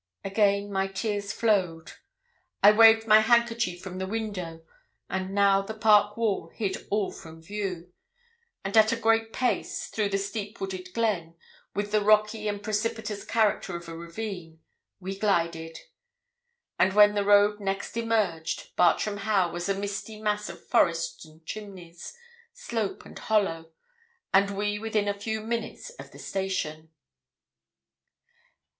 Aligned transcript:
Again 0.25 0.71
my 0.71 0.87
tears 0.87 1.31
flowed. 1.31 1.91
I 2.63 2.71
waved 2.71 3.05
my 3.05 3.19
handkerchief 3.19 3.81
from 3.83 3.99
the 3.99 4.07
window; 4.07 4.65
and 5.11 5.29
now 5.35 5.61
the 5.61 5.75
park 5.75 6.17
wall 6.17 6.47
hid 6.49 6.87
all 6.89 7.11
from 7.11 7.39
view, 7.39 7.93
and 8.65 8.75
at 8.75 8.91
a 8.91 8.95
great 8.95 9.31
pace, 9.31 9.89
through 9.89 10.09
the 10.09 10.17
steep 10.17 10.59
wooded 10.59 10.95
glen, 10.95 11.35
with 11.75 11.91
the 11.91 12.01
rocky 12.03 12.47
and 12.47 12.63
precipitous 12.63 13.23
character 13.23 13.75
of 13.75 13.87
a 13.87 13.95
ravine, 13.95 14.59
we 14.99 15.19
glided; 15.19 15.77
and 16.79 16.93
when 16.93 17.13
the 17.13 17.23
road 17.23 17.59
next 17.59 17.95
emerged, 17.95 18.75
Bartram 18.75 19.17
Haugh 19.17 19.51
was 19.51 19.69
a 19.69 19.75
misty 19.75 20.19
mass 20.19 20.49
of 20.49 20.65
forest 20.67 21.23
and 21.25 21.45
chimneys, 21.45 22.17
slope 22.53 23.05
and 23.05 23.19
hollow, 23.19 23.71
and 24.33 24.57
we 24.57 24.79
within 24.79 25.07
a 25.07 25.13
few 25.19 25.41
minutes 25.41 25.91
of 25.91 26.09
the 26.09 26.17
station. 26.17 26.89